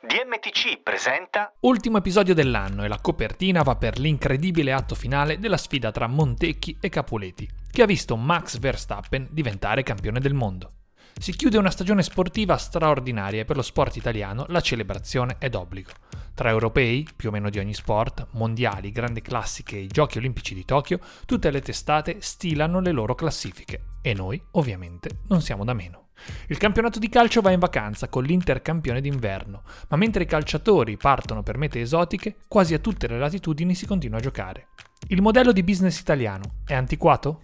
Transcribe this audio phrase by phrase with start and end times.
[0.00, 5.90] DMTC presenta Ultimo episodio dell'anno e la copertina va per l'incredibile atto finale della sfida
[5.90, 10.72] tra Montecchi e Capuleti, che ha visto Max Verstappen diventare campione del mondo.
[11.18, 15.92] Si chiude una stagione sportiva straordinaria e per lo sport italiano la celebrazione è d'obbligo.
[16.34, 20.54] Tra europei, più o meno di ogni sport, mondiali, grandi classiche e i giochi olimpici
[20.54, 25.72] di Tokyo, tutte le testate stilano le loro classifiche e noi, ovviamente, non siamo da
[25.72, 26.03] meno.
[26.48, 30.96] Il campionato di calcio va in vacanza con l'Inter campione d'inverno, ma mentre i calciatori
[30.96, 34.68] partono per mete esotiche, quasi a tutte le latitudini si continua a giocare.
[35.08, 37.42] Il modello di business italiano è antiquato?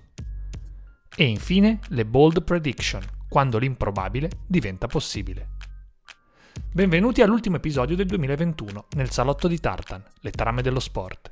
[1.14, 5.48] E infine le bold prediction, quando l'improbabile diventa possibile.
[6.72, 11.30] Benvenuti all'ultimo episodio del 2021 nel salotto di Tartan, le trame dello sport.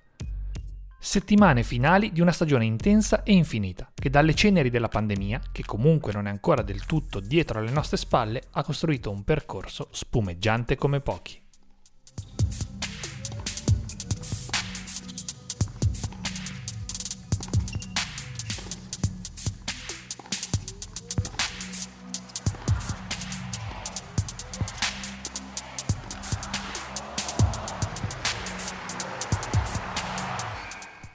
[1.00, 6.12] Settimane finali di una stagione intensa e infinita, che dalle ceneri della pandemia, che comunque
[6.12, 11.00] non è ancora del tutto dietro alle nostre spalle, ha costruito un percorso spumeggiante come
[11.00, 11.40] pochi.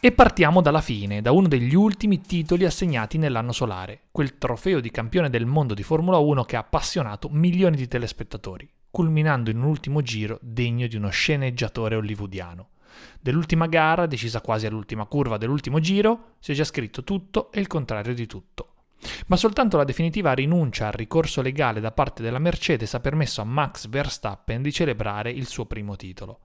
[0.05, 4.91] E partiamo dalla fine, da uno degli ultimi titoli assegnati nell'anno solare, quel trofeo di
[4.91, 9.63] campione del mondo di Formula 1 che ha appassionato milioni di telespettatori, culminando in un
[9.63, 12.71] ultimo giro degno di uno sceneggiatore hollywoodiano.
[13.21, 17.67] Dell'ultima gara, decisa quasi all'ultima curva dell'ultimo giro, si è già scritto tutto e il
[17.67, 18.73] contrario di tutto.
[19.28, 23.45] Ma soltanto la definitiva rinuncia al ricorso legale da parte della Mercedes ha permesso a
[23.45, 26.39] Max Verstappen di celebrare il suo primo titolo.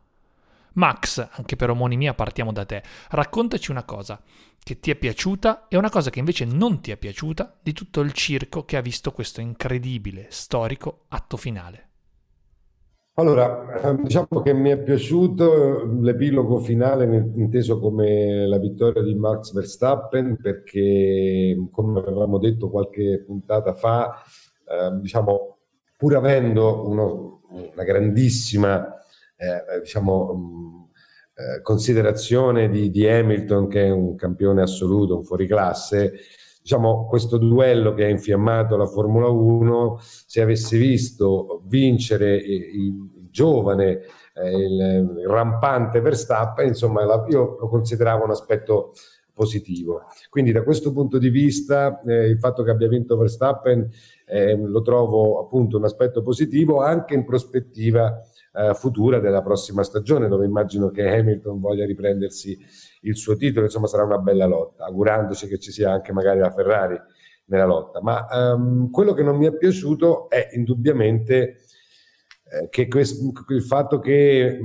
[0.75, 4.21] Max, anche per omonimia partiamo da te, raccontaci una cosa
[4.62, 8.01] che ti è piaciuta e una cosa che invece non ti è piaciuta di tutto
[8.01, 11.87] il circo che ha visto questo incredibile, storico atto finale.
[13.19, 19.53] Allora, ehm, diciamo che mi è piaciuto l'epilogo finale inteso come la vittoria di Max
[19.53, 24.23] Verstappen perché, come avevamo detto qualche puntata fa,
[24.69, 25.57] eh, diciamo,
[25.97, 28.95] pur avendo uno, una grandissima
[29.38, 30.88] eh, diciamo, mh,
[31.34, 36.15] eh, considerazione di, di, Hamilton, che è un campione assoluto, un fuoriclasse,
[36.60, 43.28] diciamo, questo duello che ha infiammato la Formula 1, se avesse visto vincere il, il
[43.31, 44.00] giovane,
[44.34, 48.93] eh, il, il, rampante Verstappen, insomma, la, io lo consideravo un aspetto
[49.32, 50.03] positivo.
[50.28, 53.88] Quindi da questo punto di vista eh, il fatto che abbia vinto Verstappen
[54.27, 58.21] eh, lo trovo appunto un aspetto positivo anche in prospettiva
[58.59, 62.59] eh, futura della prossima stagione, dove immagino che Hamilton voglia riprendersi
[63.03, 66.51] il suo titolo, insomma sarà una bella lotta, augurandoci che ci sia anche magari la
[66.51, 66.99] Ferrari
[67.47, 68.01] nella lotta.
[68.03, 71.59] Ma um, quello che non mi è piaciuto è indubbiamente
[72.51, 74.59] eh, che questo, il fatto che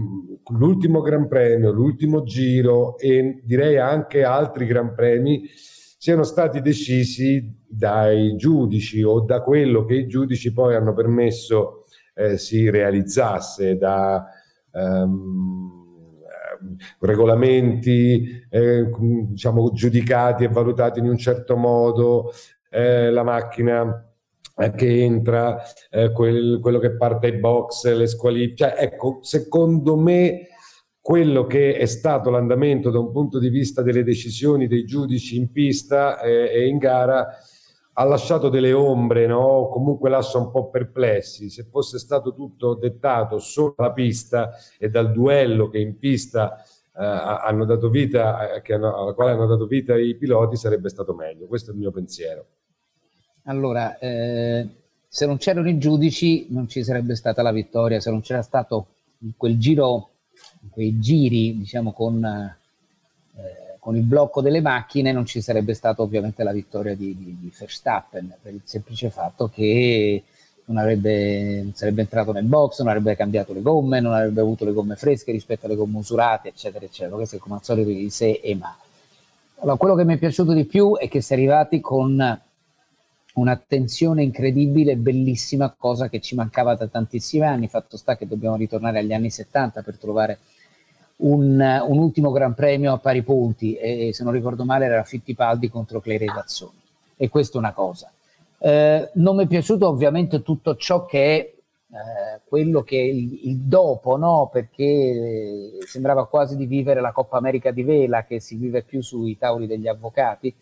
[0.50, 8.36] l'ultimo Gran Premio, l'ultimo giro e direi anche altri Gran Premi siano stati decisi dai
[8.36, 11.83] giudici o da quello che i giudici poi hanno permesso
[12.14, 14.26] eh, si realizzasse da
[14.72, 15.82] um,
[17.00, 18.90] regolamenti eh,
[19.28, 22.32] diciamo, giudicati e valutati in un certo modo,
[22.70, 24.08] eh, la macchina
[24.56, 28.56] eh, che entra, eh, quel, quello che parte ai box, le squalifiche.
[28.56, 30.48] Cioè, ecco, secondo me
[31.00, 35.52] quello che è stato l'andamento da un punto di vista delle decisioni dei giudici in
[35.52, 37.28] pista e in gara
[37.94, 39.68] ha lasciato delle ombre, no?
[39.72, 41.50] comunque lascia un po' perplessi.
[41.50, 46.64] Se fosse stato tutto dettato solo dalla pista e dal duello che in pista
[46.96, 51.14] eh, hanno dato vita, eh, hanno, alla quale hanno dato vita i piloti, sarebbe stato
[51.14, 51.46] meglio.
[51.46, 52.46] Questo è il mio pensiero.
[53.44, 54.68] Allora, eh,
[55.08, 58.00] se non c'erano i giudici, non ci sarebbe stata la vittoria.
[58.00, 58.88] Se non c'era stato
[59.38, 60.10] quel giro,
[60.72, 62.58] quei giri, diciamo, con eh,
[63.84, 67.52] con il blocco delle macchine non ci sarebbe stata ovviamente la vittoria di, di, di
[67.54, 70.24] Verstappen per il semplice fatto che
[70.66, 74.64] non, avrebbe, non sarebbe entrato nel box, non avrebbe cambiato le gomme, non avrebbe avuto
[74.64, 77.18] le gomme fresche rispetto alle gomme usurate, eccetera, eccetera.
[77.18, 78.74] Questo è come al solito di se e ma.
[79.60, 82.42] Allora, quello che mi è piaciuto di più è che si è arrivati con
[83.34, 87.68] un'attenzione incredibile, bellissima, cosa che ci mancava da tantissimi anni.
[87.68, 90.40] Fatto sta che dobbiamo ritornare agli anni 70 per trovare
[91.24, 95.70] un, un ultimo Gran Premio a pari punti e se non ricordo male era Fittipaldi
[95.70, 96.82] contro Claire Gazzoni.
[97.16, 98.12] E questa è una cosa.
[98.58, 101.54] Eh, non mi è piaciuto ovviamente tutto ciò che è
[101.94, 104.50] eh, quello che è il, il dopo, no?
[104.52, 109.38] perché sembrava quasi di vivere la Coppa America di vela che si vive più sui
[109.38, 110.54] tavoli degli avvocati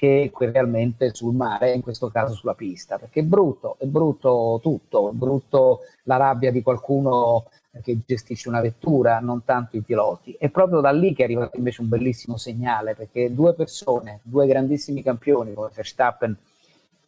[0.00, 5.10] che realmente sul mare, in questo caso sulla pista, perché è brutto, è brutto tutto,
[5.10, 7.44] è brutto la rabbia di qualcuno
[7.82, 10.36] che gestisce una vettura, non tanto i piloti.
[10.38, 14.46] È proprio da lì che è arrivato invece un bellissimo segnale, perché due persone, due
[14.46, 16.36] grandissimi campioni come Verstappen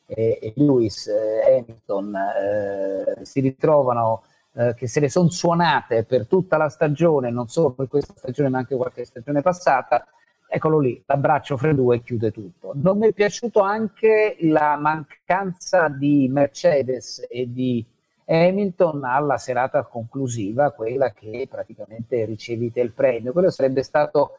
[0.06, 4.22] e, e Lewis eh, Hamilton eh, si ritrovano
[4.54, 8.48] eh, che se le sono suonate per tutta la stagione, non solo per questa stagione
[8.48, 10.06] ma anche qualche stagione passata,
[10.46, 12.72] eccolo lì, l'abbraccio fra i due chiude tutto.
[12.74, 17.84] Non mi è piaciuto anche la mancanza di Mercedes e di
[18.32, 23.32] Hamilton alla serata conclusiva, quella che praticamente ricevite il premio.
[23.32, 24.38] Quello sarebbe stato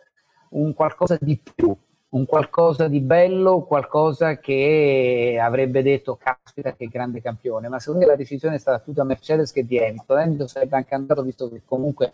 [0.49, 1.75] un qualcosa di più,
[2.09, 8.11] un qualcosa di bello, qualcosa che avrebbe detto caspita che grande campione, ma secondo me
[8.11, 10.17] la decisione è stata da Mercedes che di Hamilton.
[10.17, 12.13] Hamilton sarebbe anche andato visto che comunque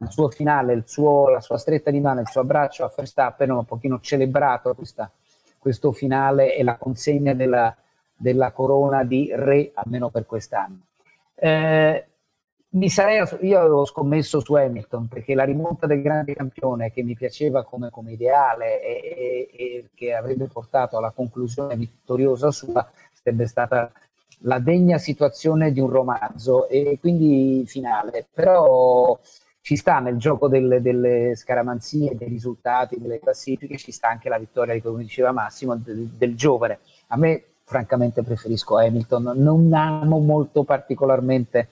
[0.00, 3.50] il suo finale, il suo, la sua stretta di mano, il suo abbraccio a Verstappen
[3.50, 5.10] un pochino celebrato questa,
[5.58, 7.74] questo finale e la consegna della,
[8.14, 10.86] della corona di re, almeno per quest'anno.
[11.40, 12.06] Eh,
[12.86, 17.64] sarei, io avevo scommesso su Hamilton perché la rimonta del grande campione che mi piaceva
[17.64, 22.90] come, come ideale e, e, e, che avrebbe portato alla conclusione vittoriosa sua
[23.22, 23.90] sarebbe stata
[24.42, 28.26] la degna situazione di un romanzo e quindi finale.
[28.32, 29.18] Però
[29.60, 34.38] ci sta nel gioco delle, delle scaramanzie, dei risultati, delle classifiche, ci sta anche la
[34.38, 36.78] vittoria, come diceva Massimo, del, del giovane.
[37.08, 41.68] A me francamente preferisco Hamilton, non amo molto particolarmente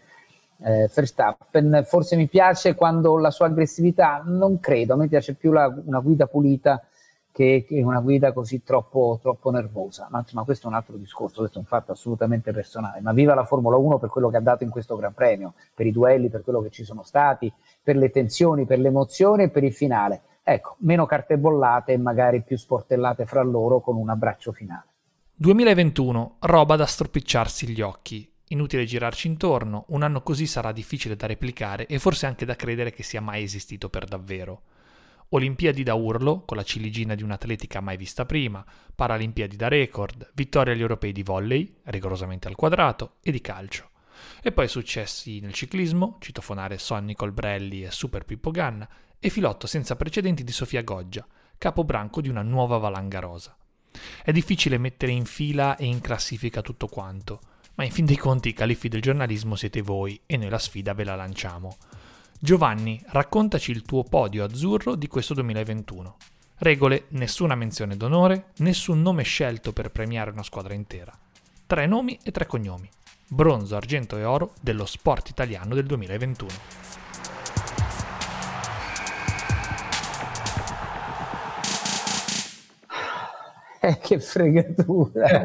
[0.59, 5.53] eh, Verstappen, forse mi piace quando la sua aggressività, non credo, a me piace più
[5.53, 6.85] la, una guida pulita
[7.33, 11.41] che, che, una guida così troppo, troppo nervosa, ma insomma questo è un altro discorso,
[11.41, 14.41] questo è un fatto assolutamente personale, ma viva la Formula 1 per quello che ha
[14.41, 17.51] dato in questo Gran Premio, per i duelli, per quello che ci sono stati,
[17.83, 20.21] per le tensioni, per le emozioni e per il finale.
[20.43, 24.96] Ecco, meno carte bollate e magari più sportellate fra loro con un abbraccio finale.
[25.39, 28.27] 2021, roba da stropicciarsi gli occhi.
[28.49, 32.91] Inutile girarci intorno, un anno così sarà difficile da replicare e forse anche da credere
[32.91, 34.63] che sia mai esistito per davvero.
[35.29, 40.73] Olimpiadi da urlo, con la ciliegina di un'atletica mai vista prima, Paralimpiadi da record, vittoria
[40.73, 43.91] agli europei di volley, rigorosamente al quadrato, e di calcio.
[44.43, 49.97] E poi successi nel ciclismo, citofonare Sonny Colbrelli e Super Pippo Ganna, e filotto senza
[49.97, 51.27] precedenti di Sofia Goggia,
[51.59, 53.55] capobranco di una nuova valanga rosa.
[54.23, 57.41] È difficile mettere in fila e in classifica tutto quanto,
[57.75, 60.95] ma in fin dei conti i califfi del giornalismo siete voi e noi la sfida
[60.95, 61.77] ve la lanciamo.
[62.39, 66.17] Giovanni, raccontaci il tuo podio azzurro di questo 2021.
[66.59, 71.17] Regole, nessuna menzione d'onore, nessun nome scelto per premiare una squadra intera.
[71.67, 72.89] Tre nomi e tre cognomi.
[73.29, 77.06] Bronzo, argento e oro dello sport italiano del 2021.
[83.87, 85.43] Eh, che fregatura.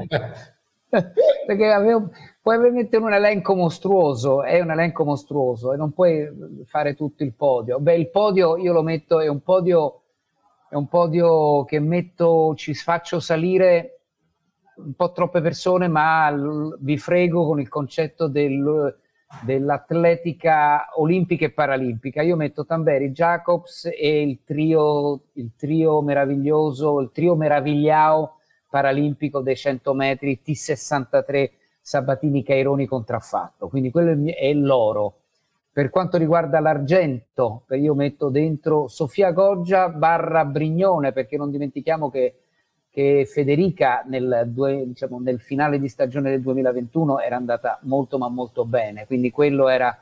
[0.90, 2.10] Perché avevo,
[2.42, 6.28] puoi mettere un elenco mostruoso, è un elenco mostruoso e non puoi
[6.66, 7.80] fare tutto il podio.
[7.80, 10.02] Beh, il podio io lo metto, è un podio,
[10.70, 14.00] è un podio che metto, ci faccio salire
[14.76, 16.34] un po' troppe persone, ma
[16.80, 18.98] vi frego con il concetto del,
[19.44, 22.22] dell'atletica olimpica e paralimpica.
[22.22, 28.40] Io metto Tamberi, Jacobs e il trio, il trio meraviglioso, il trio meravigliao
[28.72, 31.50] paralimpico dei 100 metri T63
[31.82, 33.68] Sabatini Caironi contraffatto.
[33.68, 35.18] Quindi quello è l'oro.
[35.72, 42.36] Per quanto riguarda l'argento, io metto dentro Sofia Goggia barra Brignone, perché non dimentichiamo che
[42.92, 48.28] che Federica nel, due, diciamo, nel, finale di stagione del 2021 era andata molto ma
[48.28, 49.98] molto bene, quindi quello era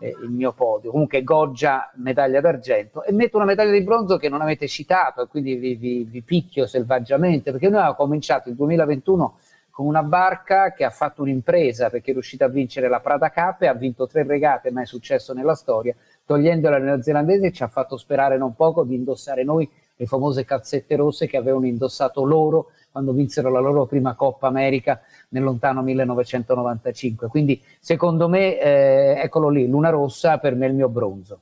[0.00, 0.90] eh, il mio podio.
[0.90, 5.26] Comunque Goggia medaglia d'argento e metto una medaglia di bronzo che non avete citato e
[5.26, 9.38] quindi vi, vi, vi picchio selvaggiamente perché noi avevamo cominciato il 2021
[9.70, 13.62] con una barca che ha fatto un'impresa perché è riuscita a vincere la Prada Cup
[13.62, 17.96] e ha vinto tre regate, mai successo nella storia, togliendola alle neozelandesi ci ha fatto
[17.96, 23.12] sperare non poco di indossare noi le famose calzette rosse che avevano indossato loro quando
[23.12, 27.26] vinsero la loro prima Coppa America nel lontano 1995.
[27.26, 31.40] Quindi secondo me, eh, eccolo lì, Luna Rossa per me è il mio bronzo.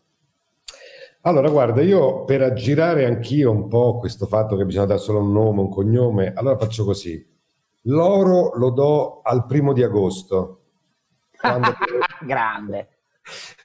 [1.20, 5.30] Allora, guarda, io per aggirare anch'io un po' questo fatto che bisogna dare solo un
[5.30, 7.22] nome, un cognome, allora faccio così.
[7.82, 10.60] L'oro lo do al primo di agosto.
[11.38, 11.68] Quando,
[12.24, 12.88] Grande.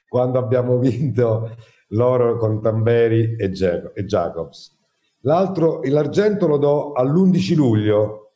[0.06, 1.56] Quando abbiamo vinto
[1.88, 4.77] l'oro con Tamberi e, Jacobs.
[5.22, 8.30] L'altro, l'argento lo do all'11 luglio,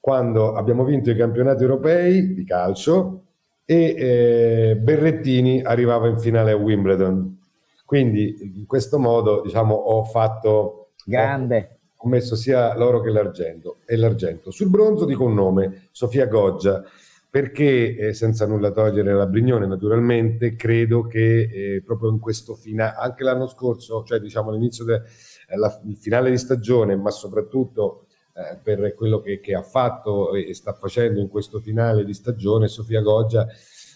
[0.00, 3.22] quando abbiamo vinto i campionati europei di calcio
[3.64, 7.38] e eh, Berrettini arrivava in finale a Wimbledon.
[7.84, 10.88] Quindi in questo modo diciamo, ho fatto...
[11.04, 11.78] Grande.
[11.96, 13.76] Ho, ho messo sia l'oro che l'argento.
[13.86, 14.50] E l'argento.
[14.50, 16.82] Sul bronzo dico un nome, Sofia Goggia,
[17.32, 22.94] perché eh, senza nulla togliere alla Brignone naturalmente, credo che eh, proprio in questo finale,
[22.98, 25.02] anche l'anno scorso, cioè diciamo all'inizio del
[25.48, 30.74] eh, finale di stagione, ma soprattutto eh, per quello che, che, ha fatto e sta
[30.74, 33.46] facendo in questo finale di stagione, Sofia Goggia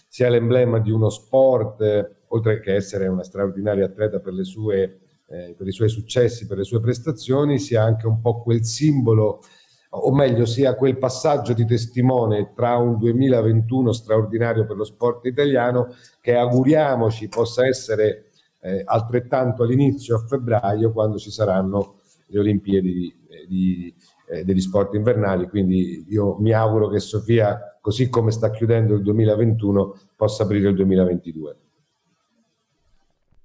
[0.07, 5.53] sia l'emblema di uno sport, eh, oltre che essere una straordinaria atleta per, sue, eh,
[5.55, 9.43] per i suoi successi, per le sue prestazioni, sia anche un po' quel simbolo
[9.89, 15.93] o meglio sia quel passaggio di testimone tra un 2021 straordinario per lo sport italiano
[16.21, 23.15] che auguriamoci possa essere eh, altrettanto all'inizio a febbraio quando ci saranno le Olimpiadi
[23.47, 23.93] di,
[24.27, 25.47] eh, eh, degli sport invernali.
[25.47, 30.75] Quindi io mi auguro che Sofia, così come sta chiudendo il 2021, possa aprire il
[30.75, 31.57] 2022.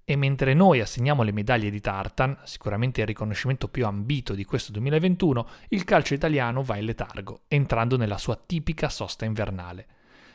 [0.05, 4.73] E mentre noi assegniamo le medaglie di Tartan, sicuramente il riconoscimento più ambito di questo
[4.73, 9.87] 2021, il calcio italiano va in letargo, entrando nella sua tipica sosta invernale.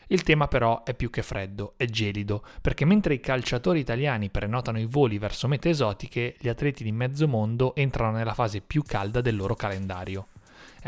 [0.08, 4.80] Il tema però è più che freddo, è gelido, perché mentre i calciatori italiani prenotano
[4.80, 9.20] i voli verso mete esotiche, gli atleti di mezzo mondo entrano nella fase più calda
[9.20, 10.28] del loro calendario.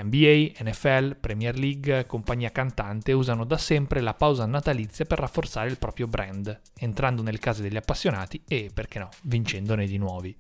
[0.04, 5.78] NBA, NFL, Premier League, compagnia cantante usano da sempre la pausa natalizia per rafforzare il
[5.78, 10.36] proprio brand, entrando nelle case degli appassionati e, perché no, vincendone di nuovi.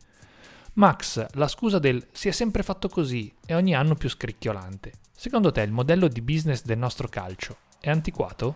[0.73, 4.93] Max, la scusa del si è sempre fatto così è ogni anno più scricchiolante.
[5.13, 8.55] Secondo te il modello di business del nostro calcio è antiquato?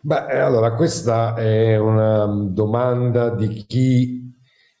[0.00, 4.32] Beh, eh, allora questa è una domanda di chi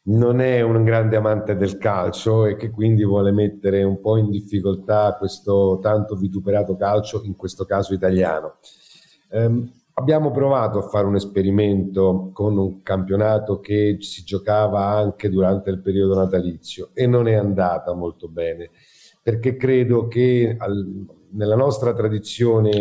[0.04, 4.30] non è un grande amante del calcio e che quindi vuole mettere un po' in
[4.30, 8.58] difficoltà questo tanto vituperato calcio, in questo caso italiano.
[9.30, 15.70] Um, abbiamo provato a fare un esperimento con un campionato che si giocava anche durante
[15.70, 18.70] il periodo natalizio e non è andata molto bene
[19.20, 22.80] perché credo che al, nella nostra tradizione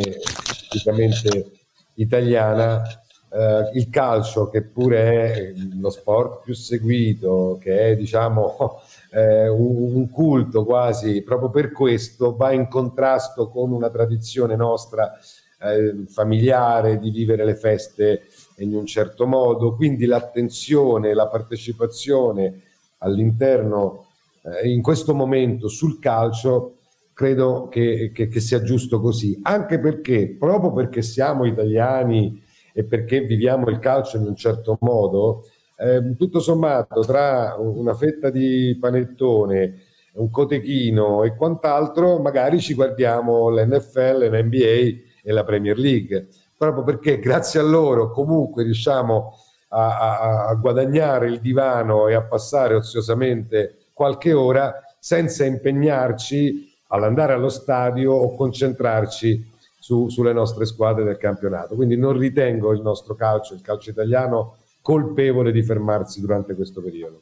[0.70, 1.57] tipicamente
[1.98, 2.82] italiana,
[3.30, 9.94] eh, il calcio, che pure è lo sport più seguito, che è diciamo eh, un,
[9.96, 15.18] un, culto quasi, proprio per questo va in contrasto con una tradizione nostra
[15.60, 18.28] eh, familiare di vivere le feste
[18.58, 22.62] in un certo modo, quindi l'attenzione, la partecipazione
[23.00, 24.06] all'interno,
[24.44, 26.77] eh, in questo momento sul calcio
[27.18, 32.40] credo che, che, che, sia giusto così, anche perché, proprio perché siamo italiani
[32.72, 35.48] e perché viviamo il calcio in un certo modo,
[35.78, 39.80] eh, tutto sommato tra una fetta di panettone,
[40.14, 47.18] un cotechino e quant'altro, magari ci guardiamo l'NFL, l'NBA e la Premier League, proprio perché
[47.18, 49.34] grazie a loro comunque riusciamo
[49.70, 57.34] a, a, a guadagnare il divano e a passare oziosamente qualche ora senza impegnarci all'andare
[57.34, 61.76] allo stadio o concentrarci su, sulle nostre squadre del campionato.
[61.76, 67.22] Quindi non ritengo il nostro calcio, il calcio italiano, colpevole di fermarsi durante questo periodo.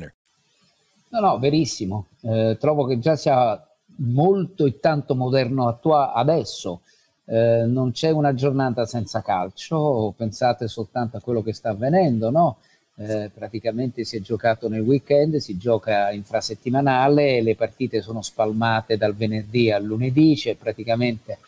[1.09, 2.07] No, no, verissimo.
[2.21, 3.61] Eh, trovo che già sia
[3.97, 6.81] molto e tanto moderno attua- adesso.
[7.25, 12.57] Eh, non c'è una giornata senza calcio, pensate soltanto a quello che sta avvenendo, no?
[12.95, 19.15] Eh, praticamente si è giocato nel weekend, si gioca infrasettimanale, le partite sono spalmate dal
[19.15, 21.39] venerdì al lunedì, c'è praticamente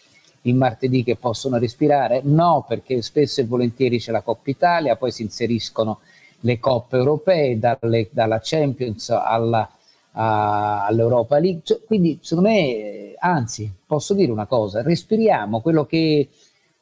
[0.44, 2.22] il martedì che possono respirare?
[2.24, 6.00] No, perché spesso e volentieri c'è la Coppa Italia, poi si inseriscono
[6.44, 9.70] le coppe europee, dalle, dalla Champions alla,
[10.12, 11.62] a, all'Europa League.
[11.64, 16.30] Cioè, quindi, secondo me, anzi, posso dire una cosa: respiriamo quello che,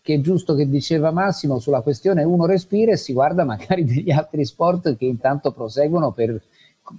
[0.02, 2.24] che, è giusto che diceva Massimo sulla questione.
[2.24, 6.42] Uno respira e si guarda magari degli altri sport che intanto proseguono per,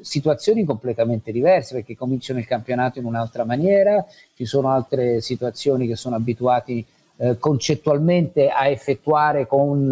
[0.01, 4.05] situazioni completamente diverse perché cominciano il campionato in un'altra maniera,
[4.35, 6.85] ci sono altre situazioni che sono abituati
[7.17, 9.91] eh, concettualmente a effettuare con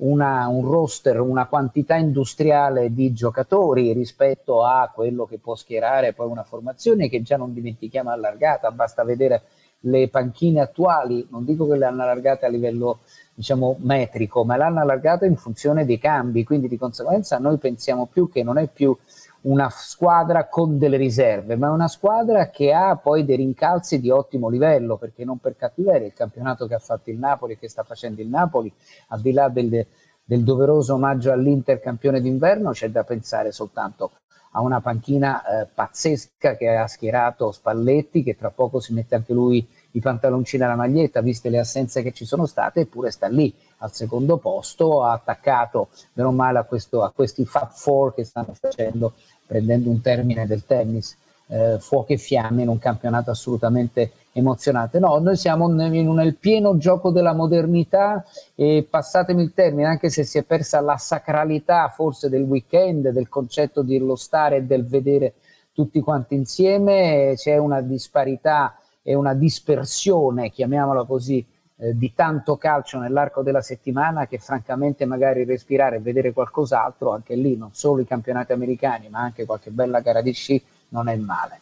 [0.00, 6.28] una, un roster, una quantità industriale di giocatori rispetto a quello che può schierare poi
[6.28, 9.42] una formazione che già non dimentichiamo allargata, basta vedere
[9.84, 13.00] le panchine attuali, non dico che le hanno allargate a livello
[13.34, 18.28] diciamo metrico, ma l'hanno allargata in funzione dei cambi, quindi di conseguenza noi pensiamo più
[18.28, 18.96] che non è più
[19.42, 24.10] una squadra con delle riserve, ma è una squadra che ha poi dei rincalzi di
[24.10, 27.68] ottimo livello, perché non per cattiveria il campionato che ha fatto il Napoli e che
[27.68, 28.72] sta facendo il Napoli,
[29.08, 29.86] al di là del,
[30.24, 34.12] del doveroso omaggio all'Inter campione d'inverno, c'è da pensare soltanto
[34.52, 39.32] a una panchina eh, pazzesca che ha schierato Spalletti, che tra poco si mette anche
[39.32, 43.52] lui i pantaloncini alla maglietta, viste le assenze che ci sono state, eppure sta lì
[43.78, 48.54] al secondo posto, ha attaccato meno male a, questo, a questi Fab Four che stanno
[48.58, 49.14] facendo,
[49.50, 51.16] prendendo un termine del tennis,
[51.48, 55.00] eh, fuochi e fiamme in un campionato assolutamente emozionante.
[55.00, 60.22] No, noi siamo nel, nel pieno gioco della modernità e passatemi il termine, anche se
[60.22, 65.34] si è persa la sacralità forse del weekend, del concetto dello stare e del vedere
[65.72, 71.44] tutti quanti insieme, c'è una disparità e una dispersione, chiamiamola così,
[71.82, 77.34] eh, di tanto calcio nell'arco della settimana che francamente magari respirare e vedere qualcos'altro, anche
[77.34, 81.16] lì non solo i campionati americani, ma anche qualche bella gara di sci non è
[81.16, 81.60] male.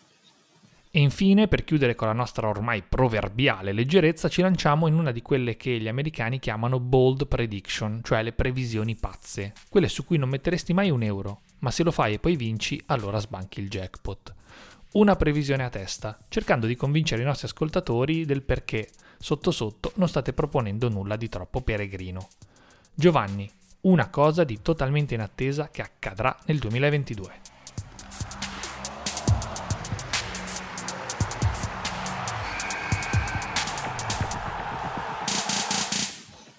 [0.90, 5.22] E infine, per chiudere con la nostra ormai proverbiale leggerezza, ci lanciamo in una di
[5.22, 10.30] quelle che gli americani chiamano bold prediction, cioè le previsioni pazze, quelle su cui non
[10.30, 14.34] metteresti mai un euro, ma se lo fai e poi vinci, allora sbanchi il jackpot.
[14.94, 20.08] Una previsione a testa, cercando di convincere i nostri ascoltatori del perché sotto sotto non
[20.08, 22.28] state proponendo nulla di troppo peregrino.
[22.94, 23.50] Giovanni,
[23.82, 27.32] una cosa di totalmente in attesa che accadrà nel 2022.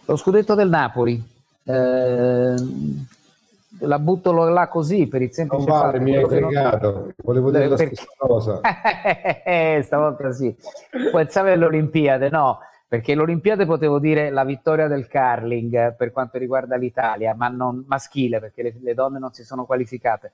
[0.05, 1.23] Lo scudetto del Napoli.
[1.63, 2.55] Eh,
[3.79, 7.13] la butto là così per il semplice non vale, mi hai fregato non...
[7.17, 7.83] volevo dire perché...
[7.83, 8.61] la stessa cosa.
[9.83, 10.55] Stavolta sì.
[11.11, 12.59] Pensavo all'Olimpiade no?
[12.87, 18.39] Perché l'Olimpiade potevo dire la vittoria del curling per quanto riguarda l'Italia ma non maschile
[18.39, 20.31] perché le, le donne non si sono qualificate.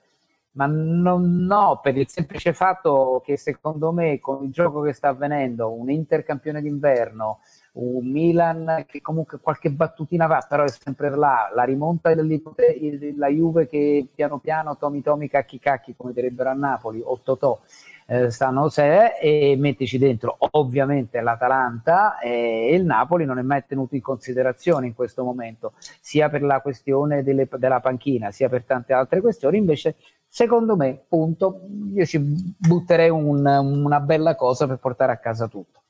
[0.52, 5.08] Ma non, no per il semplice fatto che secondo me con il gioco che sta
[5.08, 7.40] avvenendo un Inter campione d'inverno
[7.76, 13.66] un Milan che comunque qualche battutina va, però è sempre là, la rimonta della Juve
[13.66, 17.60] che piano piano Tomi Tomi cacchi cacchi come direbbero a Napoli o Totò
[18.06, 23.94] eh, stanno sé e mettici dentro ovviamente l'Atalanta e il Napoli non è mai tenuto
[23.94, 28.92] in considerazione in questo momento sia per la questione delle, della panchina sia per tante
[28.92, 29.58] altre questioni.
[29.58, 29.96] Invece
[30.28, 31.62] secondo me punto
[31.92, 35.80] io ci butterei un, una bella cosa per portare a casa tutto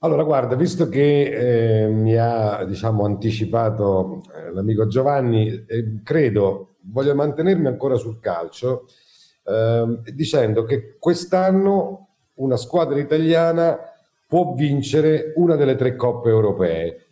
[0.00, 7.14] allora, guarda, visto che eh, mi ha diciamo, anticipato eh, l'amico Giovanni, eh, credo voglio
[7.14, 8.86] mantenermi ancora sul calcio
[9.44, 13.78] ehm, dicendo che quest'anno una squadra italiana
[14.26, 17.06] può vincere una delle tre coppe europee,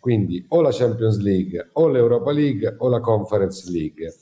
[0.00, 4.12] quindi o la Champions League, o l'Europa League, o la Conference League.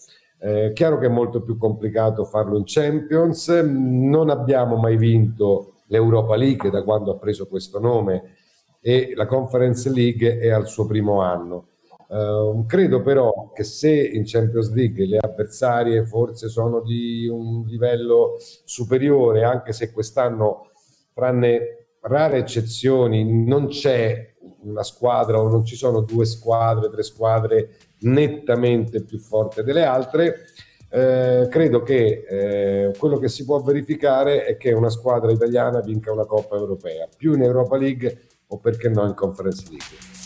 [0.43, 6.37] Eh, chiaro che è molto più complicato farlo in Champions, non abbiamo mai vinto l'Europa
[6.37, 8.35] League da quando ha preso questo nome
[8.81, 11.67] e la Conference League è al suo primo anno.
[12.09, 18.37] Uh, credo però che se in Champions League le avversarie forse sono di un livello
[18.65, 20.71] superiore, anche se quest'anno,
[21.15, 27.77] tranne rare eccezioni, non c'è una squadra o non ci sono due squadre, tre squadre
[28.01, 30.47] nettamente più forti delle altre,
[30.91, 36.13] eh, credo che eh, quello che si può verificare è che una squadra italiana vinca
[36.13, 40.19] una Coppa Europea, più in Europa League o perché no in Conference League.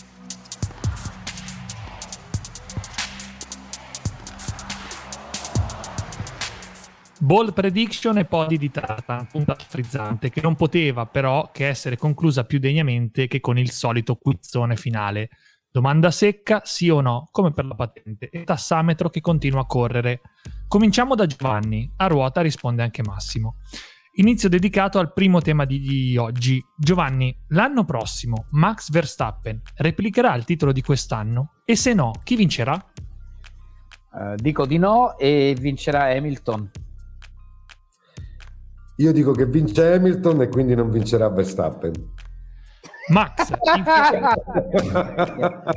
[7.17, 12.43] Ball prediction e podi di Tata, puntata frizzante, che non poteva però che essere conclusa
[12.43, 15.29] più degnamente che con il solito quizzone finale.
[15.75, 20.21] Domanda secca, sì o no, come per la patente, e tassametro che continua a correre.
[20.69, 23.57] Cominciamo da Giovanni, a ruota risponde anche Massimo.
[24.13, 26.63] Inizio dedicato al primo tema di, oggi.
[26.77, 31.55] Giovanni, l'anno prossimo Max Verstappen replicherà il titolo di quest'anno?
[31.65, 32.91] E se no, chi vincerà?
[34.13, 36.71] Uh, dico di no e vincerà Hamilton.
[38.95, 42.13] Io dico che vince Hamilton e quindi non vincerà Verstappen.
[43.09, 43.51] Max,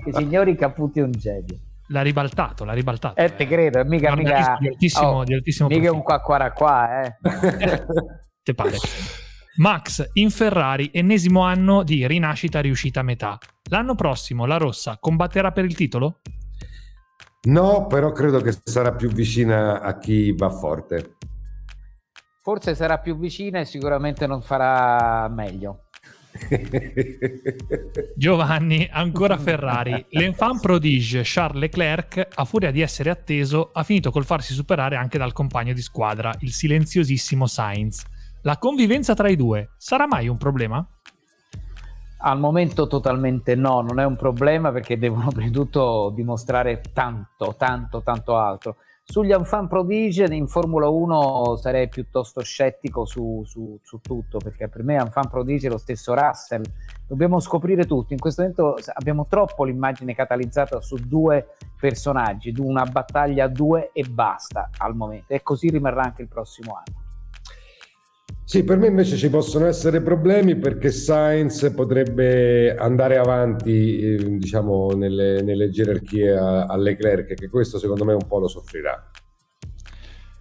[0.07, 1.59] I signori Caputi un genio.
[1.89, 3.21] l'ha ribaltato, l'ha ribaltato.
[3.21, 7.03] Eh, te credo, mica, mica, di altissimo, oh, di altissimo mica un qua qua qua,
[7.03, 7.17] eh.
[8.43, 8.77] Te pare.
[9.57, 13.37] Max in Ferrari, ennesimo anno di rinascita riuscita a metà.
[13.71, 16.21] L'anno prossimo la rossa combatterà per il titolo?
[17.49, 21.17] No, però credo che sarà più vicina a chi va forte.
[22.41, 25.88] Forse sarà più vicina e sicuramente non farà meglio.
[28.17, 30.07] Giovanni, ancora Ferrari.
[30.11, 35.19] L'enfant prodige Charles Leclerc, a furia di essere atteso, ha finito col farsi superare anche
[35.19, 38.05] dal compagno di squadra, il silenziosissimo Sainz.
[38.43, 40.87] La convivenza tra i due sarà mai un problema?
[42.21, 47.55] Al momento totalmente no, non è un problema perché devono prima di tutto dimostrare tanto,
[47.57, 48.77] tanto, tanto altro.
[49.11, 54.83] Sugli enfant prodige in Formula 1 sarei piuttosto scettico su, su, su tutto perché per
[54.83, 56.63] me enfant prodige è lo stesso Russell.
[57.07, 58.13] Dobbiamo scoprire tutto.
[58.13, 64.05] In questo momento abbiamo troppo l'immagine catalizzata su due personaggi, una battaglia a due e
[64.05, 65.33] basta al momento.
[65.33, 67.08] E così rimarrà anche il prossimo anno.
[68.49, 74.93] Sì, per me invece ci possono essere problemi perché Sainz potrebbe andare avanti, eh, diciamo,
[74.95, 79.11] nelle, nelle gerarchie a, a Leclerc, che questo secondo me un po' lo soffrirà.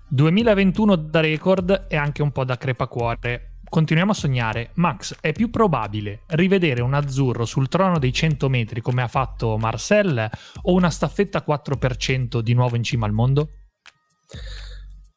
[0.08, 3.58] 2021 da record e anche un po' da crepacuore.
[3.68, 4.70] Continuiamo a sognare.
[4.76, 9.58] Max, è più probabile rivedere un azzurro sul trono dei 100 metri come ha fatto
[9.58, 10.30] Marcel
[10.62, 13.50] o una staffetta 4% di nuovo in cima al mondo?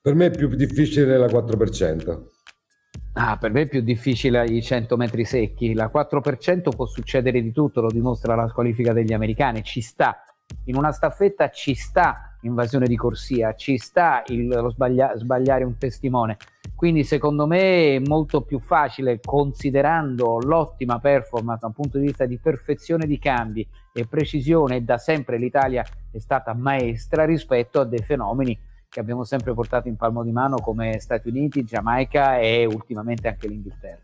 [0.02, 2.39] Per me è più difficile la 4%.
[3.14, 5.74] Ah, per me è più difficile i 100 metri secchi.
[5.74, 9.62] La 4% può succedere di tutto, lo dimostra la squalifica degli americani.
[9.64, 10.24] Ci sta.
[10.66, 15.76] In una staffetta ci sta invasione di corsia, ci sta il, lo sbaglia, sbagliare un
[15.76, 16.36] testimone.
[16.74, 22.24] Quindi secondo me è molto più facile, considerando l'ottima performance da un punto di vista
[22.24, 28.02] di perfezione di cambi e precisione, da sempre l'Italia è stata maestra rispetto a dei
[28.02, 28.58] fenomeni
[28.90, 33.46] che abbiamo sempre portato in palmo di mano come Stati Uniti, Giamaica e ultimamente anche
[33.46, 34.02] l'Inghilterra.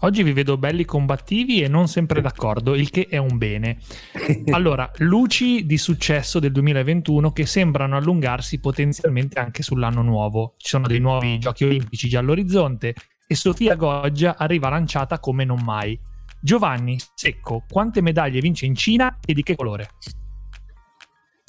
[0.00, 3.78] Oggi vi vedo belli combattivi e non sempre d'accordo, il che è un bene.
[4.52, 10.54] Allora, luci di successo del 2021 che sembrano allungarsi potenzialmente anche sull'anno nuovo.
[10.58, 12.94] Ci sono dei nuovi giochi olimpici già all'orizzonte
[13.26, 15.98] e Sofia Goggia arriva lanciata come non mai.
[16.40, 19.88] Giovanni Secco, quante medaglie vince in Cina e di che colore?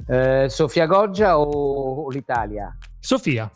[0.08, 2.76] Eh, Sofia Goggia o, o l'Italia?
[3.00, 3.52] Sofia.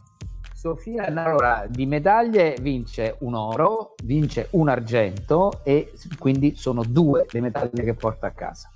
[0.54, 7.42] Sofia, allora, di medaglie vince un oro, vince un argento e quindi sono due le
[7.42, 8.70] medaglie che porta a casa.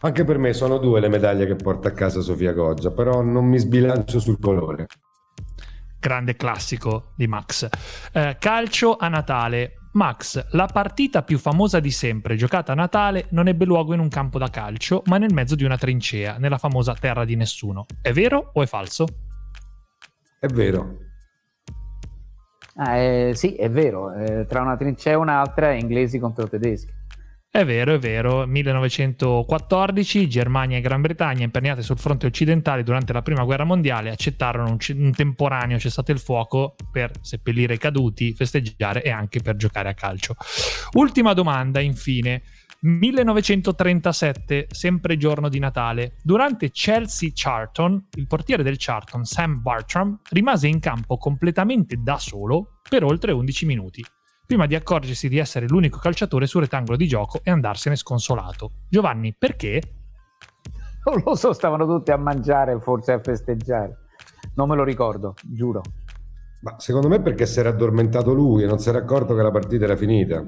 [0.00, 3.44] Anche per me sono due le medaglie che porta a casa Sofia Goggia, però non
[3.44, 4.86] mi sbilancio sul colore.
[6.00, 7.68] Grande classico di Max.
[8.12, 9.85] Eh, calcio a Natale.
[9.96, 14.10] Max, la partita più famosa di sempre giocata a Natale non ebbe luogo in un
[14.10, 17.86] campo da calcio, ma nel mezzo di una trincea, nella famosa terra di nessuno.
[18.02, 19.06] È vero o è falso?
[20.38, 20.98] È vero.
[22.74, 26.92] Ah, eh, sì, è vero, eh, tra una trincea e un'altra inglesi contro tedeschi.
[27.56, 28.46] È vero, è vero.
[28.46, 34.68] 1914, Germania e Gran Bretagna, imperniate sul fronte occidentale durante la Prima Guerra Mondiale, accettarono
[34.68, 39.56] un, c- un temporaneo cessate il fuoco per seppellire i caduti, festeggiare e anche per
[39.56, 40.36] giocare a calcio.
[40.96, 42.42] Ultima domanda, infine.
[42.80, 46.16] 1937, sempre giorno di Natale.
[46.22, 52.80] Durante Chelsea Charlton, il portiere del Charlton, Sam Bartram, rimase in campo completamente da solo
[52.86, 54.04] per oltre 11 minuti,
[54.46, 58.70] prima di accorgersi di essere l'unico calciatore sul rettangolo di gioco e andarsene sconsolato.
[58.88, 59.80] Giovanni, perché?
[61.04, 63.96] Non lo so, stavano tutti a mangiare, forse a festeggiare.
[64.54, 65.82] Non me lo ricordo, giuro.
[66.62, 69.50] Ma secondo me perché si era addormentato lui e non si era accorto che la
[69.50, 70.44] partita era finita.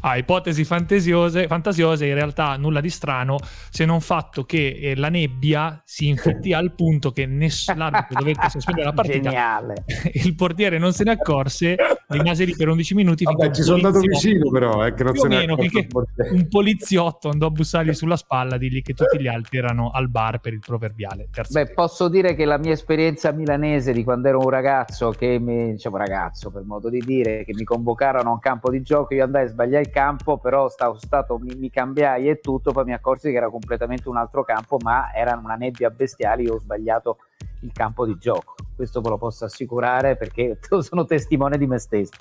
[0.00, 3.38] Ah, ipotesi fantasiose, fantasiose, in realtà nulla di strano,
[3.70, 8.86] se non fatto che eh, la nebbia si infettì al punto che nessuno dovette sospendere
[8.86, 9.30] la partita.
[9.30, 9.84] Geniale.
[10.12, 11.76] Il portiere non se ne accorse,
[12.08, 13.24] rimase lì per 11 minuti.
[13.24, 15.54] Vabbè, un ci sono andato poliziotto- vicino però, eh, che non se ne è meno,
[15.54, 19.90] accorto finché un poliziotto andò a bussargli sulla spalla, dirgli che tutti gli altri erano
[19.90, 24.04] al bar per il proverbiale terzo Beh, posso dire che la mia esperienza milanese di
[24.04, 28.30] quando ero un ragazzo, che mi, diciamo ragazzo per modo di dire, che mi convocarono
[28.30, 31.54] a un campo di gioco, io andai a sbagliare il campo, però stavo stato, mi,
[31.56, 35.40] mi cambiai e tutto, poi mi accorsi che era completamente un altro campo, ma era
[35.42, 37.18] una nebbia bestiale, io ho sbagliato
[37.60, 38.54] il campo di gioco.
[38.74, 42.12] Questo ve lo posso assicurare perché sono testimone di me stesso.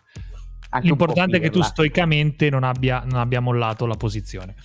[0.69, 4.55] Anche L'importante è che tu stoicamente non abbia, non abbia mollato la posizione.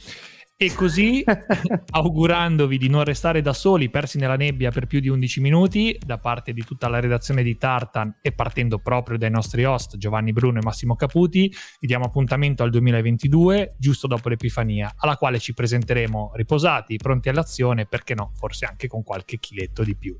[0.63, 1.25] E così,
[1.93, 6.19] augurandovi di non restare da soli, persi nella nebbia per più di 11 minuti, da
[6.19, 10.59] parte di tutta la redazione di Tartan e partendo proprio dai nostri host Giovanni Bruno
[10.59, 16.33] e Massimo Caputi, vi diamo appuntamento al 2022, giusto dopo l'Epifania, alla quale ci presenteremo
[16.35, 20.15] riposati, pronti all'azione, perché no, forse anche con qualche chiletto di più.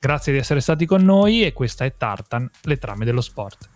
[0.00, 3.75] Grazie di essere stati con noi e questa è Tartan, le trame dello sport.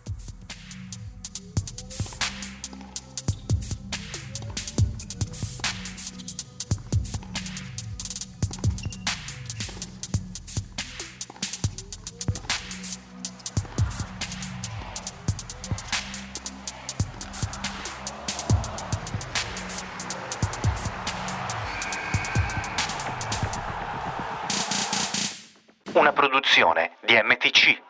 [26.40, 27.89] Produzione di MTC.